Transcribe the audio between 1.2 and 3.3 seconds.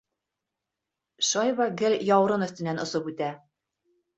Шайба гел яурын өҫтөнән осоп